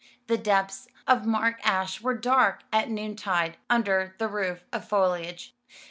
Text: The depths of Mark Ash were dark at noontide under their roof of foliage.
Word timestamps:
The 0.25 0.35
depths 0.35 0.87
of 1.07 1.27
Mark 1.27 1.59
Ash 1.63 2.01
were 2.01 2.17
dark 2.17 2.63
at 2.73 2.89
noontide 2.89 3.57
under 3.69 4.15
their 4.17 4.29
roof 4.29 4.63
of 4.73 4.87
foliage. 4.89 5.53